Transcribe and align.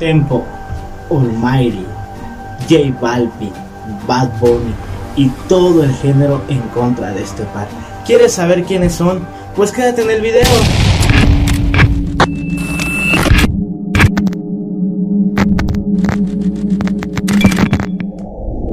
Tempo, 0.00 0.46
Almighty, 1.10 1.84
J 2.70 2.98
Balvin, 3.02 3.52
Bad 4.08 4.30
Bunny 4.40 4.74
y 5.14 5.28
todo 5.46 5.84
el 5.84 5.92
género 5.92 6.40
en 6.48 6.60
contra 6.68 7.12
de 7.12 7.22
este 7.22 7.44
par. 7.44 7.68
¿Quieres 8.06 8.32
saber 8.32 8.64
quiénes 8.64 8.94
son? 8.94 9.20
Pues 9.54 9.70
quédate 9.72 10.00
en 10.00 10.10
el 10.10 10.22
video. 10.22 10.42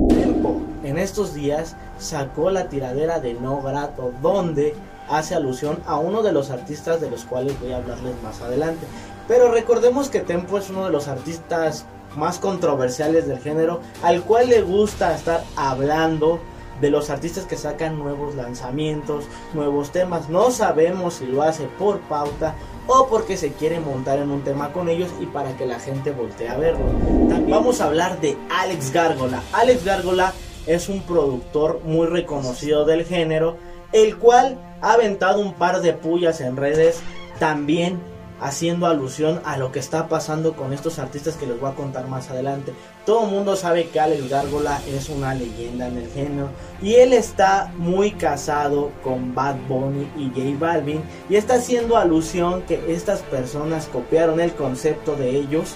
Tempo 0.07 0.62
en 0.86 0.98
estos 0.98 1.34
días 1.34 1.75
sacó 2.00 2.52
la 2.52 2.70
tiradera 2.70 3.20
de 3.20 3.34
No 3.34 3.62
Grato, 3.62 4.14
donde 4.21 4.75
hace 5.09 5.36
alusión 5.36 5.80
a 5.86 5.98
uno 5.98 6.23
de 6.23 6.32
los 6.32 6.52
artistas 6.52 7.02
de 7.02 7.09
los 7.09 7.25
cuales 7.25 7.59
voy 7.59 7.73
a 7.73 7.78
hablarles 7.78 8.14
más 8.23 8.41
adelante. 8.41 8.88
Pero 9.28 9.52
recordemos 9.52 10.09
que 10.09 10.20
Tempo 10.20 10.58
es 10.58 10.70
uno 10.70 10.86
de 10.86 10.91
los 10.91 11.08
artistas 11.08 11.85
más 12.16 12.40
controversiales 12.40 13.27
del 13.27 13.40
género, 13.40 13.81
al 14.02 14.23
cual 14.23 14.49
le 14.49 14.62
gusta 14.62 15.16
estar 15.16 15.44
hablando 15.55 16.40
de 16.81 16.90
los 16.91 17.09
artistas 17.09 17.45
que 17.45 17.58
sacan 17.58 17.98
nuevos 17.98 18.35
lanzamientos, 18.35 19.26
nuevos 19.54 19.91
temas. 19.91 20.30
No 20.30 20.52
sabemos 20.52 21.16
si 21.16 21.26
lo 21.26 21.41
hace 21.41 21.66
por 21.80 21.99
pauta 22.02 22.55
o 22.88 23.08
porque 23.08 23.35
se 23.35 23.52
quiere 23.52 23.80
montar 23.80 24.20
en 24.20 24.32
un 24.32 24.44
tema 24.44 24.71
con 24.71 24.88
ellos 24.88 25.09
y 25.20 25.26
para 25.26 25.55
que 25.57 25.66
la 25.66 25.80
gente 25.80 26.12
voltee 26.12 26.49
a 26.49 26.57
verlo. 26.57 26.85
También 27.30 27.49
vamos 27.49 27.82
a 27.82 27.85
hablar 27.85 28.20
de 28.21 28.38
Alex 28.49 28.91
Gárgola. 28.91 29.41
Alex 29.54 29.84
Gárgola 29.84 30.34
es 30.66 30.88
un 30.90 31.02
productor 31.02 31.82
muy 31.84 32.07
reconocido 32.07 32.85
del 32.85 33.05
género, 33.05 33.57
el 33.91 34.18
cual 34.18 34.57
ha 34.82 34.94
aventado 34.94 35.40
un 35.40 35.54
par 35.54 35.82
de 35.82 35.94
pullas 35.94 36.41
en 36.41 36.57
redes 36.57 36.99
también 37.40 37.99
haciendo 38.40 38.86
alusión 38.86 39.41
a 39.46 39.58
lo 39.58 39.72
que 39.72 39.80
está 39.80 40.08
pasando 40.08 40.55
con 40.55 40.73
estos 40.73 41.00
artistas 41.00 41.36
que 41.36 41.48
les 41.48 41.59
voy 41.59 41.72
a 41.72 41.76
contar 41.76 42.08
más 42.08 42.30
adelante. 42.30 42.74
Todo 43.05 43.26
el 43.26 43.32
mundo 43.32 43.55
sabe 43.55 43.88
que 43.88 43.99
Alex 43.99 44.29
Gárgola 44.29 44.82
es 44.88 45.10
una 45.10 45.34
leyenda 45.34 45.88
en 45.88 45.98
el 45.98 46.10
género 46.10 46.49
y 46.82 46.96
él 46.96 47.13
está 47.13 47.71
muy 47.77 48.12
casado 48.12 48.91
con 49.04 49.34
Bad 49.34 49.55
Bunny 49.68 50.10
y 50.18 50.29
J 50.29 50.57
Balvin 50.60 51.02
y 51.29 51.35
está 51.35 51.55
haciendo 51.55 51.98
alusión 51.98 52.62
que 52.63 52.94
estas 52.94 53.21
personas 53.21 53.88
copiaron 53.88 54.40
el 54.40 54.54
concepto 54.54 55.16
de 55.16 55.32
ellos, 55.32 55.76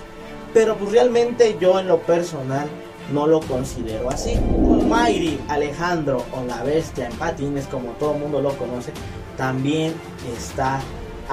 pero 0.53 0.75
pues 0.75 0.92
realmente 0.92 1.58
yo 1.59 1.80
en 1.80 1.88
lo 1.88 2.00
personal 2.00 2.68
no 3.14 3.28
lo 3.28 3.42
considero 3.42 4.09
así. 4.09 4.36
Mayri, 4.88 5.40
Alejandro 5.48 6.23
o 6.34 6.46
la 6.46 6.64
bestia 6.64 7.08
en 7.08 7.14
patines, 7.14 7.66
como 7.68 7.92
todo 7.94 8.14
el 8.14 8.20
mundo 8.20 8.42
lo 8.42 8.56
conoce, 8.58 8.92
también 9.38 9.94
está 10.38 10.80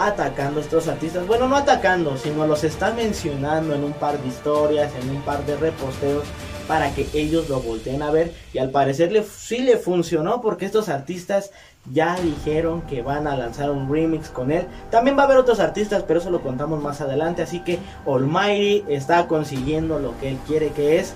atacando 0.07 0.61
a 0.61 0.63
estos 0.63 0.89
artistas. 0.89 1.27
Bueno, 1.27 1.49
no 1.49 1.57
atacando, 1.57 2.17
sino 2.17 2.47
los 2.47 2.65
está 2.65 2.93
mencionando 2.93 3.75
en 3.75 3.85
un 3.85 3.93
par 3.93 4.21
de 4.21 4.29
historias, 4.29 4.93
en 5.03 5.11
un 5.11 5.23
par 5.23 5.45
de 5.45 5.57
reposteos 5.57 6.25
para 6.69 6.95
que 6.95 7.09
ellos 7.15 7.49
lo 7.49 7.61
volteen 7.61 8.03
a 8.03 8.11
ver 8.11 8.35
y 8.53 8.59
al 8.59 8.71
parecer 8.71 9.11
le, 9.11 9.25
sí 9.25 9.59
le 9.61 9.79
funcionó 9.79 10.43
porque 10.43 10.67
estos 10.67 10.91
artistas 10.91 11.51
ya 11.91 12.17
dijeron 12.21 12.83
que 12.83 13.01
van 13.01 13.27
a 13.27 13.37
lanzar 13.37 13.71
un 13.71 13.91
remix 13.91 14.29
con 14.29 14.53
él. 14.53 14.67
También 14.91 15.17
va 15.17 15.23
a 15.23 15.25
haber 15.25 15.39
otros 15.39 15.59
artistas, 15.61 16.05
pero 16.07 16.21
eso 16.21 16.31
lo 16.31 16.43
contamos 16.43 16.83
más 16.83 17.01
adelante. 17.01 17.43
Así 17.43 17.61
que 17.61 17.79
Almighty 18.07 18.85
está 18.89 19.27
consiguiendo 19.27 19.99
lo 19.99 20.19
que 20.21 20.29
él 20.29 20.39
quiere 20.47 20.69
que 20.69 20.99
es. 20.99 21.15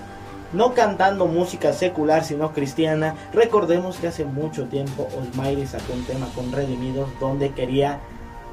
No 0.51 0.73
cantando 0.73 1.27
música 1.27 1.73
secular, 1.73 2.23
sino 2.23 2.53
cristiana. 2.53 3.15
Recordemos 3.33 3.97
que 3.97 4.07
hace 4.07 4.25
mucho 4.25 4.65
tiempo 4.65 5.07
Almighty 5.19 5.67
sacó 5.67 5.93
un 5.93 6.03
tema 6.05 6.27
con 6.35 6.51
Redimidos 6.51 7.09
donde 7.19 7.51
quería 7.51 7.99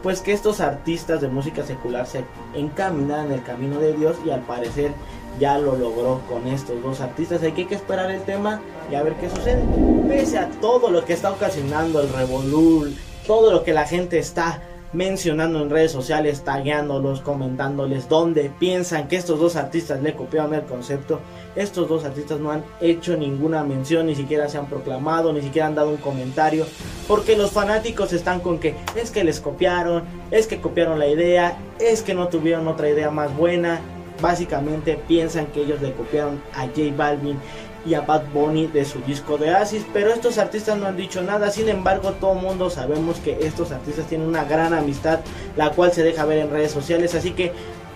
pues 0.03 0.21
que 0.21 0.33
estos 0.33 0.61
artistas 0.61 1.21
de 1.21 1.29
música 1.29 1.65
secular 1.65 2.07
se 2.07 2.25
encaminan 2.55 3.27
en 3.27 3.33
el 3.33 3.43
camino 3.43 3.79
de 3.79 3.93
Dios 3.93 4.17
y 4.25 4.31
al 4.31 4.41
parecer 4.41 4.93
ya 5.39 5.59
lo 5.59 5.77
logró 5.77 6.21
con 6.29 6.47
estos 6.49 6.83
dos 6.83 7.01
artistas. 7.01 7.43
Hay 7.43 7.53
que 7.53 7.75
esperar 7.75 8.11
el 8.11 8.23
tema 8.23 8.61
y 8.91 8.95
a 8.95 9.03
ver 9.03 9.15
qué 9.15 9.29
sucede. 9.29 9.63
Pese 10.09 10.39
a 10.39 10.49
todo 10.61 10.91
lo 10.91 11.05
que 11.05 11.13
está 11.13 11.31
ocasionando 11.31 12.01
el 12.01 12.13
revolur, 12.13 12.91
todo 13.27 13.53
lo 13.53 13.63
que 13.63 13.73
la 13.73 13.87
gente 13.87 14.19
está 14.19 14.63
mencionando 14.93 15.63
en 15.63 15.71
redes 15.71 15.93
sociales, 15.93 16.43
tagueándolos, 16.43 17.21
comentándoles 17.21 18.09
dónde 18.09 18.51
piensan 18.59 19.09
que 19.09 19.17
estos 19.17 19.39
dos 19.39 19.57
artistas 19.57 20.03
le 20.03 20.15
copiaron 20.15 20.55
el 20.55 20.63
concepto. 20.63 21.21
Estos 21.55 21.89
dos 21.89 22.05
artistas 22.05 22.41
no 22.41 22.51
han 22.51 22.65
hecho 22.81 23.17
ninguna 23.17 23.63
mención, 23.63 24.07
ni 24.07 24.15
siquiera 24.15 24.49
se 24.49 24.59
han 24.59 24.67
proclamado, 24.67 25.33
ni 25.33 25.43
siquiera 25.43 25.69
han 25.69 25.75
dado 25.75 25.91
un 25.91 25.97
comentario, 25.97 26.67
porque 27.07 27.37
los 27.37 27.53
fanáticos 27.53 28.13
están 28.13 28.41
con 28.41 28.59
que 28.59 28.75
es 28.97 29.11
que 29.11 29.25
les 29.25 29.41
copiaron, 29.41 30.03
es 30.31 30.47
que 30.47 30.61
copiaron 30.61 30.99
la 30.99 31.07
idea, 31.07 31.57
es 31.79 32.03
que 32.03 32.15
no 32.15 32.29
tuvieron 32.29 32.69
otra 32.69 32.89
idea 32.89 33.11
más 33.11 33.37
buena. 33.37 33.81
Básicamente 34.21 35.01
piensan 35.09 35.47
que 35.47 35.63
ellos 35.63 35.81
le 35.81 35.95
copiaron 35.95 36.43
a 36.55 36.67
J 36.67 36.95
Balvin 36.95 37.39
y 37.87 37.95
a 37.95 38.03
Bad 38.03 38.25
Bunny 38.33 38.67
de 38.67 38.85
su 38.85 39.01
disco 39.01 39.39
de 39.39 39.51
Asis, 39.51 39.85
pero 39.93 40.13
estos 40.13 40.39
artistas 40.39 40.79
no 40.79 40.87
han 40.87 40.97
dicho 40.97 41.23
nada, 41.23 41.51
sin 41.51 41.69
embargo 41.69 42.13
todo 42.13 42.35
mundo 42.35 42.71
sabemos 42.71 43.19
que 43.19 43.39
estos 43.41 43.73
artistas 43.73 44.07
tienen 44.07 44.29
una 44.29 44.45
gran 44.45 44.75
amistad, 44.75 45.21
la 45.57 45.71
cual 45.71 45.93
se 45.93 46.03
deja 46.03 46.25
ver 46.25 46.39
en 46.39 46.51
redes 46.51 46.73
sociales, 46.73 47.15
así 47.15 47.33
que 47.33 47.53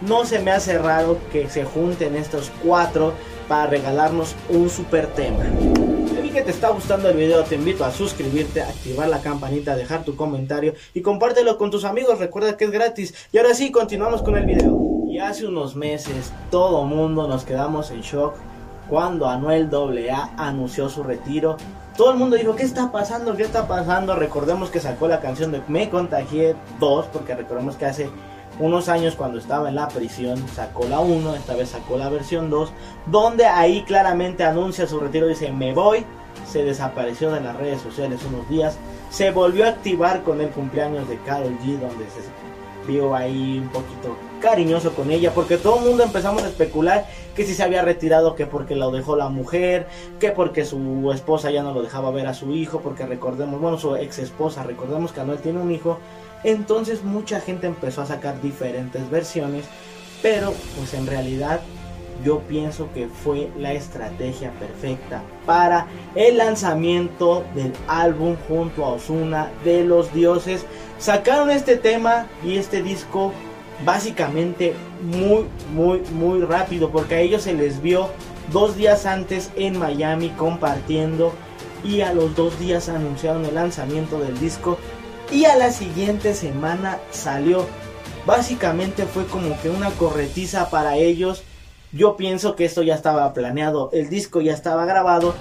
no 0.07 0.25
se 0.25 0.39
me 0.39 0.51
hace 0.51 0.79
raro 0.79 1.19
que 1.33 1.49
se 1.49 1.65
junten 1.65 2.17
estos 2.17 2.51
cuatro 2.63 3.13
para 3.49 3.67
regalarnos 3.67 4.35
un 4.49 4.71
super 4.71 5.07
tema. 5.09 5.45
Si 6.09 6.31
que 6.31 6.43
te 6.43 6.51
está 6.51 6.71
gustando 6.71 7.09
el 7.09 7.17
video, 7.17 7.45
te 7.45 7.55
invito 7.55 7.85
a 7.85 7.93
suscribirte, 7.93 8.61
activar 8.61 9.09
la 9.09 9.21
campanita, 9.21 9.77
dejar 9.77 10.05
tu 10.05 10.17
comentario 10.17 10.75
y 10.93 11.01
compártelo 11.01 11.57
con 11.59 11.71
tus 11.71 11.85
amigos, 11.85 12.19
recuerda 12.19 12.57
que 12.57 12.65
es 12.65 12.71
gratis. 12.71 13.15
Y 13.33 13.39
ahora 13.39 13.55
sí, 13.55 13.71
continuamos 13.71 14.23
con 14.23 14.37
el 14.37 14.47
video. 14.47 14.81
Y 15.07 15.21
hace 15.21 15.47
unos 15.47 15.77
meses 15.77 16.33
todo 16.51 16.85
mundo 16.85 17.29
nos 17.29 17.45
quedamos 17.45 17.93
en 17.93 18.01
shock 18.01 18.35
cuando 18.89 19.29
Anuel 19.29 19.71
AA 19.73 20.31
anunció 20.37 20.89
su 20.89 21.03
retiro. 21.03 21.57
Todo 21.97 22.13
el 22.13 22.19
mundo 22.19 22.37
dijo, 22.37 22.57
¿qué 22.57 22.65
está 22.65 22.91
pasando? 22.91 23.37
¿Qué 23.37 23.45
está 23.45 23.69
pasando? 23.69 24.17
Recordemos 24.17 24.71
que 24.71 24.81
sacó 24.81 25.07
la 25.09 25.21
canción 25.21 25.53
de 25.53 25.63
Me 25.69 25.91
Contagié 25.91 26.57
2, 26.81 27.07
porque 27.13 27.35
recordemos 27.35 27.77
que 27.77 27.87
hace 27.87 28.11
unos 28.59 28.89
años 28.89 29.15
cuando 29.17 29.39
estaba 29.39 29.69
en 29.69 29.75
la 29.75 29.89
prisión 29.89 30.39
sacó 30.49 30.87
la 30.87 31.01
1, 31.01 31.35
esta 31.35 31.55
vez 31.55 31.71
sacó 31.71 31.97
la 31.97 32.09
versión 32.09 32.51
2, 32.51 32.73
donde 33.07 33.47
ahí 33.47 33.83
claramente 33.83 34.45
anuncia 34.45 34.87
su 34.87 35.01
retiro, 35.01 35.27
dice, 35.27 35.51
me 35.51 35.73
voy, 35.73 36.05
se 36.47 36.65
desapareció 36.65 37.33
de 37.33 37.41
las 37.41 37.57
redes 37.57 37.81
sociales 37.81 38.21
unos 38.29 38.49
días, 38.49 38.77
se 39.11 39.31
volvió 39.31 39.65
a 39.65 39.69
activar 39.69 40.23
con 40.23 40.41
el 40.41 40.51
cumpleaños 40.51 41.09
de 41.09 41.19
Carol 41.21 41.57
G, 41.65 41.79
donde 41.79 42.05
se 42.11 42.23
vio 42.87 43.15
ahí 43.15 43.59
un 43.61 43.69
poquito 43.69 44.17
cariñoso 44.41 44.93
con 44.95 45.11
ella, 45.11 45.33
porque 45.33 45.57
todo 45.57 45.79
el 45.79 45.87
mundo 45.87 46.05
empezamos 46.05 46.43
a 46.43 46.49
especular 46.49 47.07
que 47.35 47.47
si 47.47 47.55
se 47.55 47.63
había 47.63 47.83
retirado, 47.83 48.35
que 48.35 48.47
porque 48.47 48.77
lo 48.77 48.91
dejó 48.91 49.17
la 49.17 49.29
mujer, 49.29 49.87
que 50.21 50.31
porque 50.31 50.65
su 50.65 51.11
esposa 51.13 51.51
ya 51.51 51.63
no 51.63 51.73
lo 51.73 51.83
dejaba 51.83 52.11
ver 52.11 52.27
a 52.27 52.35
su 52.35 52.53
hijo, 52.53 52.81
porque 52.81 53.07
recordemos, 53.07 53.61
bueno, 53.61 53.79
su 53.79 53.97
ex 53.97 54.19
esposa, 54.19 54.63
recordemos 54.63 55.13
que 55.13 55.21
Anuel 55.21 55.39
tiene 55.39 55.61
un 55.61 55.71
hijo, 55.71 55.99
entonces 56.45 57.05
mucha 57.05 57.41
gente 57.41 57.67
empezó 57.67 58.03
a 58.03 58.07
sacar 58.07 58.41
diferentes 58.43 59.11
versiones, 59.11 59.65
pero 60.21 60.53
pues 60.77 60.93
en 60.95 61.07
realidad 61.07 61.61
yo 62.25 62.41
pienso 62.41 62.89
que 62.93 63.09
fue 63.09 63.51
la 63.59 63.73
estrategia 63.73 64.51
perfecta 64.59 65.23
para 65.47 65.87
el 66.15 66.39
lanzamiento 66.39 67.45
del 67.55 67.73
álbum 67.89 68.37
junto 68.49 68.85
a 68.85 68.91
Osuna 68.91 69.51
de 69.65 69.85
los 69.85 70.13
dioses. 70.13 70.65
Sacaron 70.99 71.51
este 71.51 71.77
tema 71.77 72.27
y 72.45 72.57
este 72.57 72.83
disco 72.83 73.33
básicamente 73.85 74.75
muy, 75.03 75.47
muy, 75.75 76.01
muy 76.13 76.41
rápido 76.41 76.91
porque 76.91 77.17
a 77.17 77.21
ellos 77.21 77.43
se 77.43 77.55
les 77.55 77.83
vio 77.83 78.09
dos 78.53 78.77
días 78.77 79.07
antes 79.07 79.51
en 79.57 79.79
Miami 79.79 80.29
compartiendo 80.31 81.33
y 81.83 82.01
a 82.01 82.13
los 82.13 82.35
dos 82.35 82.59
días 82.59 82.89
anunciaron 82.89 83.45
el 83.45 83.55
lanzamiento 83.55 84.19
del 84.19 84.39
disco 84.39 84.79
y 85.31 85.45
a 85.45 85.57
la 85.57 85.71
siguiente 85.71 86.35
semana 86.35 86.99
salió. 87.11 87.67
Básicamente 88.27 89.05
fue 89.05 89.27
como 89.27 89.61
que 89.61 89.69
una 89.69 89.91
corretiza 89.91 90.71
para 90.71 90.97
ellos. 90.97 91.43
Yo 91.95 92.17
pienso 92.17 92.57
que 92.57 92.65
esto 92.65 92.83
ya 92.83 92.97
estaba 92.97 93.33
planeado, 93.35 93.89
el 93.93 94.09
disco 94.09 94.41
ya 94.41 94.53
estaba 94.53 94.85
grabado, 94.85 95.33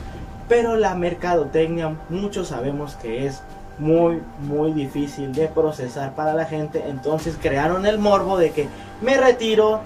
pero 0.47 0.75
la 0.75 0.93
mercadotecnia 0.93 1.97
muchos 2.09 2.49
sabemos 2.49 2.93
que 2.93 3.25
es 3.25 3.41
muy, 3.79 4.21
muy 4.37 4.71
difícil 4.71 5.33
de 5.33 5.47
procesar 5.47 6.13
para 6.13 6.35
la 6.35 6.45
gente. 6.45 6.83
Entonces 6.87 7.39
crearon 7.41 7.87
el 7.87 7.97
morbo 7.97 8.37
de 8.37 8.51
que 8.51 8.67
me 9.01 9.17
retiro, 9.17 9.81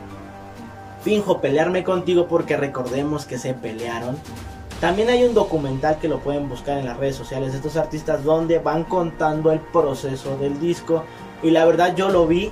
finjo 1.03 1.39
pelearme 1.39 1.85
contigo 1.85 2.27
porque 2.27 2.57
recordemos 2.57 3.25
que 3.25 3.37
se 3.37 3.53
pelearon. 3.53 4.17
También 4.81 5.07
hay 5.07 5.23
un 5.23 5.33
documental 5.33 5.99
que 5.99 6.09
lo 6.09 6.19
pueden 6.19 6.49
buscar 6.49 6.79
en 6.79 6.85
las 6.85 6.97
redes 6.97 7.15
sociales 7.15 7.51
de 7.51 7.59
estos 7.59 7.77
artistas 7.77 8.25
donde 8.25 8.59
van 8.59 8.83
contando 8.83 9.53
el 9.53 9.59
proceso 9.59 10.37
del 10.37 10.59
disco. 10.59 11.05
Y 11.41 11.51
la 11.51 11.63
verdad 11.63 11.95
yo 11.95 12.09
lo 12.09 12.27
vi 12.27 12.51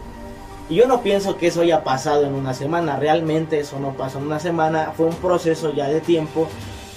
y 0.70 0.76
yo 0.76 0.88
no 0.88 1.02
pienso 1.02 1.38
que 1.38 1.48
eso 1.48 1.62
haya 1.62 1.84
pasado 1.84 2.26
en 2.26 2.34
una 2.34 2.54
semana. 2.54 2.98
Realmente 2.98 3.60
eso 3.60 3.80
no 3.80 3.94
pasó 3.94 4.18
en 4.18 4.26
una 4.26 4.40
semana. 4.40 4.94
Fue 4.96 5.06
un 5.06 5.16
proceso 5.16 5.74
ya 5.74 5.88
de 5.88 6.02
tiempo 6.02 6.48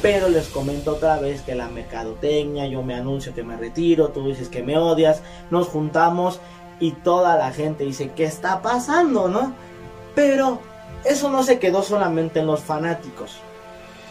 pero 0.01 0.29
les 0.29 0.49
comento 0.49 0.93
otra 0.93 1.19
vez 1.19 1.43
que 1.43 1.55
la 1.55 1.69
mercadotecnia, 1.69 2.67
yo 2.67 2.83
me 2.83 2.95
anuncio 2.95 3.35
que 3.35 3.43
me 3.43 3.57
retiro, 3.57 4.09
tú 4.09 4.29
dices 4.29 4.49
que 4.49 4.63
me 4.63 4.79
odias, 4.79 5.23
nos 5.51 5.69
juntamos 5.69 6.41
y 6.79 6.93
toda 6.93 7.37
la 7.37 7.51
gente 7.51 7.85
dice, 7.85 8.13
¿qué 8.15 8.25
está 8.25 8.63
pasando, 8.63 9.29
no? 9.29 9.55
Pero 10.15 10.61
eso 11.05 11.31
no 11.31 11.43
se 11.43 11.59
quedó 11.59 11.83
solamente 11.83 12.41
en 12.41 12.47
los 12.47 12.61
fanáticos, 12.61 13.39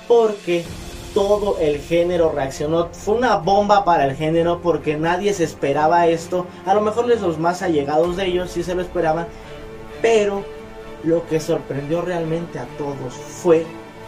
porque 0.08 0.66
todo 1.14 1.58
el 1.60 1.80
género 1.80 2.32
reaccionó. 2.34 2.90
Fue 2.92 3.16
una 3.16 3.38
bomba 3.38 3.86
para 3.86 4.06
el 4.06 4.16
género 4.16 4.62
porque 4.62 4.98
nadie 4.98 5.34
se 5.34 5.46
esperaba 5.46 6.06
esto. 6.08 6.46
A 6.66 6.74
lo 6.74 6.82
mejor 6.82 7.08
los 7.08 7.40
más 7.40 7.62
allegados 7.62 8.18
de 8.18 8.26
ellos 8.26 8.52
sí 8.52 8.62
se 8.62 8.76
lo 8.76 8.82
esperaban, 8.82 9.28
pero 10.02 10.44
lo 11.04 11.28
que 11.28 11.40
sorprendió 11.40 12.02
realmente 12.02 12.60
a 12.60 12.66
todos 12.78 13.14
fue 13.14 13.66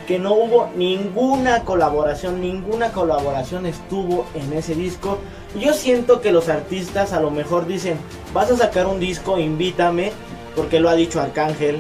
que 0.07 0.18
no 0.18 0.33
hubo 0.33 0.71
ninguna 0.75 1.63
colaboración, 1.63 2.41
ninguna 2.41 2.91
colaboración 2.91 3.68
estuvo 3.68 4.25
en 4.33 4.53
ese 4.53 4.74
disco. 4.74 5.19
Yo 5.59 5.74
siento 5.74 6.19
que 6.19 6.31
los 6.31 6.50
artistas 6.50 7.13
a 7.13 7.19
lo 7.21 7.30
mejor 7.30 7.68
dicen, 7.68 7.97
vas 8.33 8.50
a 8.50 8.57
sacar 8.57 8.88
un 8.88 9.00
disco, 9.00 9.38
invítame, 9.38 10.12
porque 10.56 10.80
lo 10.80 10.89
ha 10.89 10.95
dicho 10.95 11.21
Arcángel, 11.21 11.77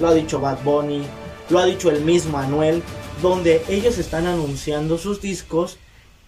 lo 0.00 0.08
ha 0.08 0.14
dicho 0.14 0.40
Bad 0.40 0.58
Bunny, 0.64 1.02
lo 1.50 1.60
ha 1.60 1.66
dicho 1.66 1.88
el 1.90 2.02
mismo 2.02 2.38
Anuel, 2.38 2.82
donde 3.22 3.62
ellos 3.68 3.96
están 3.98 4.26
anunciando 4.26 4.98
sus 4.98 5.20
discos 5.20 5.78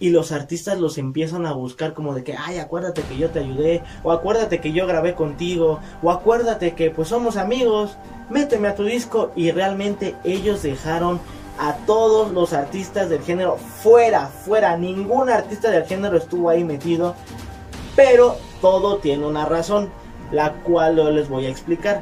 y 0.01 0.09
los 0.09 0.31
artistas 0.31 0.79
los 0.79 0.97
empiezan 0.97 1.45
a 1.45 1.53
buscar 1.53 1.93
como 1.93 2.15
de 2.15 2.23
que, 2.23 2.35
ay, 2.35 2.57
acuérdate 2.57 3.03
que 3.03 3.17
yo 3.17 3.29
te 3.29 3.39
ayudé, 3.39 3.83
o 4.03 4.11
acuérdate 4.11 4.59
que 4.59 4.73
yo 4.73 4.87
grabé 4.87 5.13
contigo, 5.13 5.79
o 6.01 6.09
acuérdate 6.09 6.73
que 6.73 6.89
pues 6.89 7.07
somos 7.07 7.37
amigos, 7.37 7.97
méteme 8.31 8.67
a 8.67 8.75
tu 8.75 8.83
disco 8.83 9.31
y 9.35 9.51
realmente 9.51 10.15
ellos 10.23 10.63
dejaron 10.63 11.21
a 11.59 11.75
todos 11.85 12.31
los 12.31 12.51
artistas 12.51 13.09
del 13.09 13.21
género 13.21 13.57
fuera, 13.57 14.25
fuera, 14.25 14.75
ningún 14.75 15.29
artista 15.29 15.69
del 15.69 15.85
género 15.85 16.17
estuvo 16.17 16.49
ahí 16.49 16.63
metido, 16.63 17.13
pero 17.95 18.37
todo 18.59 18.97
tiene 18.97 19.27
una 19.27 19.45
razón, 19.45 19.91
la 20.31 20.53
cual 20.53 20.95
yo 20.95 21.11
les 21.11 21.29
voy 21.29 21.45
a 21.45 21.49
explicar. 21.49 22.01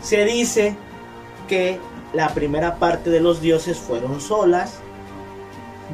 Se 0.00 0.24
dice 0.24 0.76
que 1.48 1.80
la 2.12 2.28
primera 2.28 2.76
parte 2.76 3.10
de 3.10 3.20
los 3.20 3.40
dioses 3.40 3.76
fueron 3.76 4.20
solas, 4.20 4.78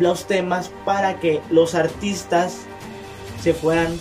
los 0.01 0.27
temas 0.27 0.71
para 0.85 1.21
que 1.21 1.41
los 1.51 1.75
artistas 1.75 2.59
se 3.43 3.55
fueran 3.55 3.99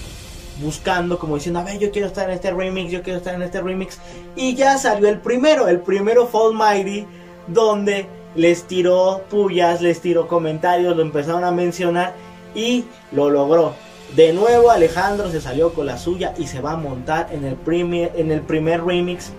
buscando 0.61 1.19
como 1.19 1.35
diciendo, 1.35 1.59
a 1.59 1.63
ver, 1.63 1.79
yo 1.79 1.91
quiero 1.91 2.07
estar 2.07 2.29
en 2.29 2.35
este 2.35 2.51
remix, 2.51 2.91
yo 2.91 3.01
quiero 3.01 3.17
estar 3.17 3.35
en 3.35 3.41
este 3.41 3.61
remix. 3.61 3.99
Y 4.35 4.55
ya 4.55 4.77
salió 4.77 5.09
el 5.09 5.19
primero, 5.19 5.67
el 5.67 5.79
primero 5.79 6.27
Fall 6.27 6.53
Mighty, 6.53 7.05
donde 7.47 8.07
les 8.35 8.63
tiró 8.63 9.23
pullas, 9.29 9.81
les 9.81 10.01
tiró 10.01 10.27
comentarios, 10.27 10.95
lo 10.95 11.01
empezaron 11.01 11.43
a 11.43 11.51
mencionar 11.51 12.13
y 12.55 12.85
lo 13.11 13.29
logró. 13.29 13.73
De 14.15 14.31
nuevo 14.31 14.69
Alejandro 14.69 15.31
se 15.31 15.41
salió 15.41 15.73
con 15.73 15.87
la 15.87 15.97
suya 15.97 16.33
y 16.37 16.47
se 16.47 16.61
va 16.61 16.73
a 16.73 16.77
montar 16.77 17.29
en 17.31 17.45
el 17.45 17.55
primer, 17.55 18.11
en 18.15 18.31
el 18.31 18.41
primer 18.41 18.83
remix 18.83 19.31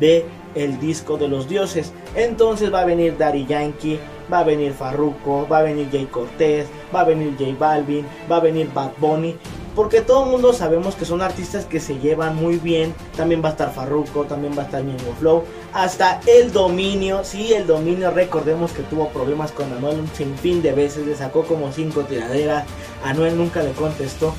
de 0.00 0.24
el 0.54 0.80
disco 0.80 1.18
de 1.18 1.28
los 1.28 1.48
dioses. 1.48 1.92
Entonces 2.14 2.72
va 2.72 2.80
a 2.80 2.84
venir 2.86 3.16
Daddy 3.18 3.46
Yankee, 3.46 3.98
va 4.30 4.40
a 4.40 4.44
venir 4.44 4.72
Farruko, 4.72 5.46
va 5.48 5.58
a 5.58 5.62
venir 5.62 5.88
Jay 5.90 6.06
Cortez, 6.06 6.68
va 6.94 7.00
a 7.00 7.04
venir 7.04 7.34
J 7.38 7.56
Balvin, 7.58 8.06
va 8.30 8.36
a 8.36 8.40
venir 8.40 8.70
Bad 8.72 8.92
Bunny. 8.98 9.36
Porque 9.74 10.02
todo 10.02 10.24
el 10.24 10.30
mundo 10.30 10.52
sabemos 10.52 10.94
que 10.94 11.06
son 11.06 11.22
artistas 11.22 11.64
que 11.64 11.80
se 11.80 11.98
llevan 11.98 12.36
muy 12.36 12.58
bien. 12.58 12.94
También 13.16 13.42
va 13.42 13.48
a 13.48 13.52
estar 13.52 13.72
Farruko, 13.72 14.24
también 14.24 14.56
va 14.56 14.62
a 14.62 14.64
estar 14.66 14.84
Ñengo 14.84 15.14
Flow. 15.18 15.44
Hasta 15.72 16.20
el 16.26 16.52
dominio, 16.52 17.24
sí, 17.24 17.54
el 17.54 17.66
dominio, 17.66 18.10
recordemos 18.10 18.72
que 18.72 18.82
tuvo 18.82 19.08
problemas 19.08 19.50
con 19.50 19.72
Anuel 19.72 20.00
un 20.00 20.08
sinfín 20.08 20.60
de 20.60 20.72
veces. 20.72 21.06
Le 21.06 21.16
sacó 21.16 21.44
como 21.44 21.72
cinco 21.72 22.02
tiraderas. 22.02 22.66
Anuel 23.02 23.38
nunca 23.38 23.62
le 23.62 23.72
contestó. 23.72 24.34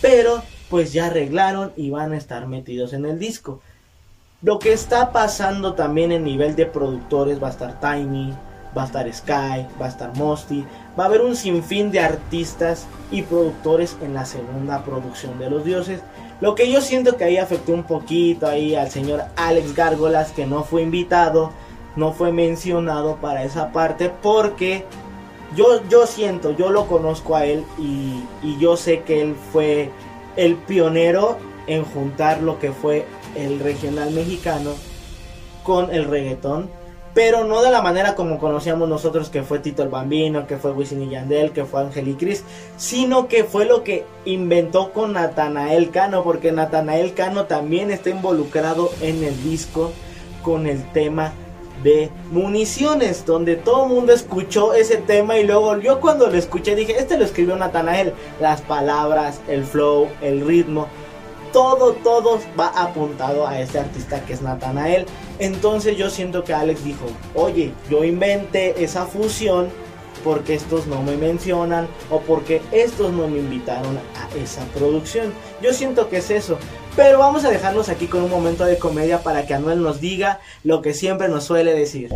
Pero 0.00 0.42
pues 0.70 0.92
ya 0.94 1.06
arreglaron 1.06 1.72
y 1.76 1.90
van 1.90 2.12
a 2.12 2.16
estar 2.16 2.46
metidos 2.46 2.94
en 2.94 3.04
el 3.04 3.18
disco. 3.18 3.60
Lo 4.40 4.58
que 4.58 4.72
está 4.72 5.12
pasando 5.12 5.74
también 5.74 6.12
en 6.12 6.24
nivel 6.24 6.56
de 6.56 6.64
productores 6.64 7.42
va 7.42 7.48
a 7.48 7.50
estar 7.50 7.80
Tiny, 7.80 8.32
va 8.76 8.82
a 8.82 8.86
estar 8.86 9.12
Sky, 9.12 9.66
va 9.80 9.86
a 9.86 9.88
estar 9.88 10.16
Mosty, 10.16 10.64
va 10.98 11.04
a 11.04 11.06
haber 11.06 11.20
un 11.22 11.36
sinfín 11.36 11.90
de 11.90 12.00
artistas 12.00 12.86
y 13.10 13.22
productores 13.22 13.96
en 14.02 14.14
la 14.14 14.24
segunda 14.24 14.84
producción 14.84 15.38
de 15.38 15.50
los 15.50 15.64
dioses. 15.64 16.00
Lo 16.40 16.54
que 16.54 16.70
yo 16.70 16.80
siento 16.80 17.16
que 17.16 17.24
ahí 17.24 17.36
afectó 17.36 17.72
un 17.72 17.82
poquito 17.82 18.46
ahí 18.46 18.74
al 18.74 18.90
señor 18.90 19.24
Alex 19.36 19.74
Gárgolas 19.74 20.32
que 20.32 20.46
no 20.46 20.64
fue 20.64 20.82
invitado, 20.82 21.50
no 21.96 22.12
fue 22.12 22.32
mencionado 22.32 23.16
para 23.16 23.44
esa 23.44 23.72
parte 23.72 24.10
porque 24.22 24.84
yo, 25.56 25.86
yo 25.88 26.06
siento, 26.06 26.52
yo 26.52 26.70
lo 26.70 26.86
conozco 26.86 27.34
a 27.36 27.44
él 27.44 27.64
y, 27.78 28.22
y 28.42 28.58
yo 28.58 28.76
sé 28.76 29.02
que 29.02 29.20
él 29.20 29.34
fue 29.52 29.90
el 30.36 30.54
pionero 30.54 31.36
en 31.66 31.84
juntar 31.84 32.40
lo 32.40 32.58
que 32.58 32.72
fue 32.72 33.06
el 33.36 33.60
regional 33.60 34.12
mexicano 34.12 34.70
con 35.62 35.92
el 35.92 36.04
reggaetón, 36.04 36.70
pero 37.14 37.44
no 37.44 37.62
de 37.62 37.70
la 37.70 37.82
manera 37.82 38.14
como 38.14 38.38
conocíamos 38.38 38.88
nosotros 38.88 39.30
que 39.30 39.42
fue 39.42 39.58
Tito 39.58 39.82
el 39.82 39.88
Bambino, 39.88 40.46
que 40.46 40.56
fue 40.56 40.72
Wisin 40.72 41.02
y 41.02 41.10
Yandel, 41.10 41.52
que 41.52 41.64
fue 41.64 41.80
Ángel 41.80 42.08
y 42.08 42.14
Cris, 42.14 42.44
sino 42.76 43.26
que 43.28 43.44
fue 43.44 43.64
lo 43.64 43.82
que 43.82 44.04
inventó 44.24 44.92
con 44.92 45.14
Natanael 45.14 45.90
Cano, 45.90 46.22
porque 46.22 46.52
Natanael 46.52 47.14
Cano 47.14 47.46
también 47.46 47.90
está 47.90 48.10
involucrado 48.10 48.90
en 49.00 49.24
el 49.24 49.42
disco 49.42 49.92
con 50.42 50.66
el 50.66 50.82
tema 50.92 51.32
de 51.82 52.10
municiones, 52.30 53.24
donde 53.24 53.56
todo 53.56 53.84
el 53.84 53.90
mundo 53.90 54.12
escuchó 54.12 54.74
ese 54.74 54.98
tema 54.98 55.38
y 55.38 55.46
luego 55.46 55.78
yo 55.78 56.00
cuando 56.00 56.26
lo 56.28 56.36
escuché 56.36 56.74
dije, 56.74 56.98
este 56.98 57.16
lo 57.16 57.24
escribió 57.24 57.56
Natanael, 57.56 58.12
las 58.40 58.60
palabras, 58.60 59.40
el 59.48 59.64
flow, 59.64 60.08
el 60.20 60.46
ritmo, 60.46 60.88
todo, 61.52 61.92
todo 61.94 62.40
va 62.58 62.68
apuntado 62.68 63.46
a 63.46 63.60
este 63.60 63.78
artista 63.78 64.24
que 64.24 64.32
es 64.32 64.42
Natanael. 64.42 65.06
Entonces 65.38 65.96
yo 65.96 66.10
siento 66.10 66.44
que 66.44 66.54
Alex 66.54 66.84
dijo, 66.84 67.06
oye, 67.34 67.72
yo 67.90 68.04
inventé 68.04 68.82
esa 68.82 69.06
fusión 69.06 69.68
porque 70.24 70.54
estos 70.54 70.86
no 70.86 71.02
me 71.02 71.16
mencionan 71.16 71.88
o 72.10 72.20
porque 72.20 72.60
estos 72.72 73.12
no 73.12 73.28
me 73.28 73.38
invitaron 73.38 73.98
a 74.16 74.36
esa 74.38 74.62
producción. 74.74 75.32
Yo 75.62 75.72
siento 75.72 76.08
que 76.08 76.18
es 76.18 76.30
eso. 76.30 76.58
Pero 76.96 77.20
vamos 77.20 77.44
a 77.44 77.50
dejarnos 77.50 77.88
aquí 77.88 78.06
con 78.06 78.22
un 78.24 78.30
momento 78.30 78.64
de 78.64 78.78
comedia 78.78 79.22
para 79.22 79.46
que 79.46 79.54
Anuel 79.54 79.80
nos 79.82 80.00
diga 80.00 80.40
lo 80.64 80.82
que 80.82 80.92
siempre 80.92 81.28
nos 81.28 81.44
suele 81.44 81.72
decir. 81.72 82.10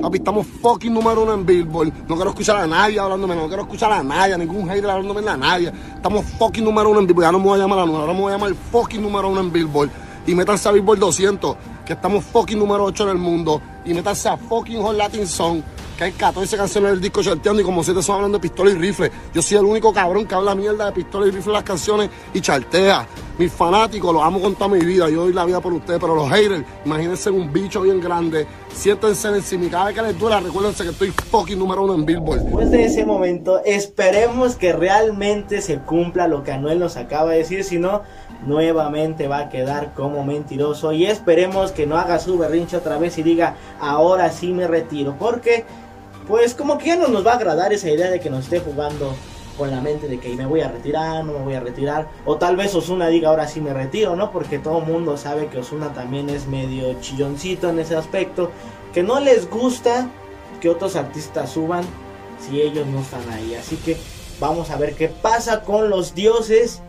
Papi, 0.00 0.18
estamos 0.18 0.46
fucking 0.46 0.94
número 0.94 1.24
uno 1.24 1.34
en 1.34 1.44
Billboard. 1.44 1.92
No 2.06 2.14
quiero 2.14 2.30
escuchar 2.30 2.56
a 2.56 2.66
nadie 2.68 3.00
hablándome, 3.00 3.34
no 3.34 3.48
quiero 3.48 3.62
escuchar 3.62 3.90
a 3.90 4.02
nadie, 4.02 4.34
a 4.34 4.38
ningún 4.38 4.68
hater 4.68 4.88
hablándome 4.88 5.28
a 5.28 5.36
nadie. 5.36 5.72
Estamos 5.96 6.24
fucking 6.38 6.62
número 6.62 6.90
uno 6.90 7.00
en 7.00 7.06
Billboard. 7.08 7.26
Ya 7.26 7.32
no 7.32 7.38
me 7.40 7.44
voy 7.46 7.58
a 7.58 7.62
llamar 7.62 7.80
a 7.80 7.84
número, 7.84 8.02
ahora 8.02 8.12
me 8.14 8.20
voy 8.20 8.32
a 8.32 8.36
llamar 8.36 8.54
fucking 8.70 9.02
número 9.02 9.28
uno 9.28 9.40
en 9.40 9.52
Billboard. 9.52 9.90
Y 10.28 10.34
métanse 10.34 10.68
a 10.68 10.72
Billboard 10.72 10.98
200, 10.98 11.56
que 11.86 11.94
estamos 11.94 12.22
fucking 12.22 12.58
número 12.58 12.84
8 12.84 13.04
en 13.04 13.08
el 13.08 13.16
mundo. 13.16 13.62
Y 13.86 13.94
métanse 13.94 14.28
a 14.28 14.36
fucking 14.36 14.82
Hot 14.82 14.94
Latin 14.94 15.26
Song, 15.26 15.62
que 15.96 16.04
hay 16.04 16.12
14 16.12 16.54
canciones 16.54 16.90
del 16.90 17.00
disco 17.00 17.22
charteando 17.22 17.62
y 17.62 17.64
como 17.64 17.82
te 17.82 18.02
son 18.02 18.16
hablando 18.16 18.36
de 18.36 18.42
pistola 18.42 18.70
y 18.70 18.74
rifle. 18.74 19.10
Yo 19.32 19.40
soy 19.40 19.56
el 19.56 19.64
único 19.64 19.90
cabrón 19.90 20.26
que 20.26 20.34
habla 20.34 20.54
mierda 20.54 20.84
de 20.84 20.92
pistola 20.92 21.26
y 21.28 21.30
rifle 21.30 21.48
en 21.48 21.54
las 21.54 21.62
canciones 21.62 22.10
y 22.34 22.42
chartea. 22.42 23.06
Mis 23.38 23.50
fanáticos 23.50 24.12
los 24.12 24.22
amo 24.22 24.38
con 24.40 24.54
toda 24.54 24.68
mi 24.68 24.84
vida. 24.84 25.08
Yo 25.08 25.22
doy 25.22 25.32
la 25.32 25.46
vida 25.46 25.60
por 25.60 25.72
ustedes, 25.72 25.98
pero 25.98 26.14
los 26.14 26.28
haters, 26.28 26.62
imagínense 26.84 27.30
un 27.30 27.50
bicho 27.50 27.80
bien 27.80 27.98
grande. 27.98 28.46
Siéntense 28.74 29.28
encima 29.28 29.64
y 29.64 29.68
cada 29.70 29.86
vez 29.86 29.94
que 29.94 30.02
les 30.02 30.18
duela, 30.18 30.40
recuérdense 30.40 30.84
que 30.84 30.90
estoy 30.90 31.10
fucking 31.10 31.58
número 31.58 31.84
uno 31.84 31.94
en 31.94 32.04
Billboard. 32.04 32.42
Después 32.42 32.70
de 32.70 32.84
ese 32.84 33.06
momento, 33.06 33.64
esperemos 33.64 34.56
que 34.56 34.74
realmente 34.74 35.62
se 35.62 35.78
cumpla 35.78 36.28
lo 36.28 36.42
que 36.42 36.52
Anuel 36.52 36.80
nos 36.80 36.96
acaba 36.98 37.30
de 37.30 37.38
decir. 37.38 37.64
Si 37.64 37.78
no, 37.78 38.02
nuevamente 38.46 39.28
va 39.28 39.38
a 39.38 39.48
quedar 39.48 39.94
como 39.94 40.24
mentiroso. 40.24 40.92
Y 40.92 41.06
esperemos 41.06 41.72
que 41.72 41.86
no 41.86 41.96
haga 41.96 42.18
su 42.18 42.38
berrinche 42.38 42.76
otra 42.76 42.98
vez 42.98 43.18
y 43.18 43.22
diga, 43.22 43.56
ahora 43.80 44.30
sí 44.30 44.52
me 44.52 44.66
retiro. 44.66 45.16
Porque 45.18 45.64
pues 46.26 46.54
como 46.54 46.78
que 46.78 46.88
ya 46.88 46.96
no 46.96 47.08
nos 47.08 47.26
va 47.26 47.32
a 47.32 47.36
agradar 47.36 47.72
esa 47.72 47.90
idea 47.90 48.10
de 48.10 48.20
que 48.20 48.30
nos 48.30 48.44
esté 48.44 48.60
jugando 48.60 49.14
con 49.56 49.70
la 49.70 49.80
mente 49.80 50.06
de 50.06 50.20
que 50.20 50.34
me 50.36 50.46
voy 50.46 50.60
a 50.60 50.68
retirar, 50.68 51.24
no 51.24 51.32
me 51.32 51.44
voy 51.44 51.54
a 51.54 51.60
retirar. 51.60 52.08
O 52.24 52.36
tal 52.36 52.56
vez 52.56 52.74
Osuna 52.74 53.08
diga 53.08 53.30
ahora 53.30 53.48
sí 53.48 53.60
me 53.60 53.74
retiro, 53.74 54.14
¿no? 54.14 54.30
Porque 54.30 54.58
todo 54.58 54.78
el 54.78 54.84
mundo 54.84 55.16
sabe 55.16 55.48
que 55.48 55.58
Osuna 55.58 55.92
también 55.92 56.30
es 56.30 56.46
medio 56.46 56.94
chilloncito 57.00 57.68
en 57.68 57.80
ese 57.80 57.96
aspecto. 57.96 58.50
Que 58.94 59.02
no 59.02 59.18
les 59.20 59.50
gusta 59.50 60.08
que 60.60 60.68
otros 60.68 60.96
artistas 60.96 61.50
suban 61.50 61.84
si 62.38 62.60
ellos 62.60 62.86
no 62.86 63.00
están 63.00 63.28
ahí. 63.30 63.54
Así 63.54 63.76
que 63.76 63.96
vamos 64.38 64.70
a 64.70 64.76
ver 64.76 64.94
qué 64.94 65.08
pasa 65.08 65.62
con 65.62 65.90
los 65.90 66.14
dioses. 66.14 66.82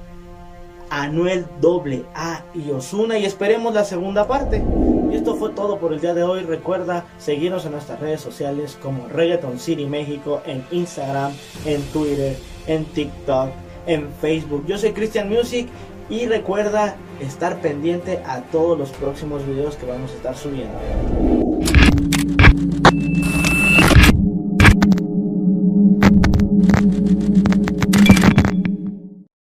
Anuel 0.90 1.46
doble 1.62 2.06
A 2.16 2.44
y 2.54 2.72
Osuna 2.72 3.18
y 3.18 3.26
esperemos 3.26 3.74
la 3.74 3.84
segunda 3.84 4.28
parte. 4.28 4.64
Y 5.12 5.16
esto 5.16 5.36
fue 5.36 5.52
todo 5.52 5.80
por 5.80 5.94
el 5.94 6.02
día 6.02 6.14
de 6.14 6.24
hoy. 6.24 6.42
Recuerda 6.42 7.06
seguirnos 7.18 7.66
en 7.66 7.72
nuestras 7.72 8.00
redes 8.00 8.22
sociales 8.22 8.78
como 8.82 9.08
Reggaeton 9.08 9.60
City 9.60 9.86
México 9.86 10.42
en 10.46 10.64
Instagram, 10.72 11.32
en 11.66 11.82
Twitter, 11.92 12.38
en 12.68 12.86
TikTok, 12.86 13.50
en 13.88 14.10
Facebook. 14.22 14.66
Yo 14.68 14.78
soy 14.78 14.92
Christian 14.92 15.30
Music 15.30 15.68
y 16.10 16.26
recuerda 16.26 16.96
estar 17.20 17.62
pendiente 17.62 18.22
a 18.26 18.42
todos 18.42 18.78
los 18.78 18.90
próximos 18.92 19.46
videos 19.46 19.76
que 19.76 19.86
vamos 19.86 20.12
a 20.12 20.16
estar 20.16 20.36
subiendo. 20.36 20.78